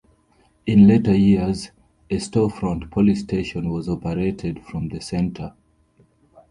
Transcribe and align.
In 0.65 0.87
later 0.87 1.13
years, 1.15 1.69
a 2.09 2.15
storefront 2.15 2.89
police 2.89 3.19
station 3.21 3.69
was 3.69 3.87
operated 3.87 4.65
from 4.65 4.89
the 4.89 4.99
center. 4.99 5.53